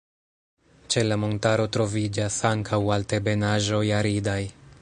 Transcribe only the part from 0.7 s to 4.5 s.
Ĉe la montaro troviĝas ankaŭ altebenaĵoj aridaj.